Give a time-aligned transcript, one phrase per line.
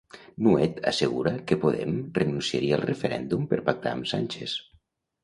[0.45, 4.57] Nuet assegura que Podem renunciaria al referèndum per pactar amb Sánchez.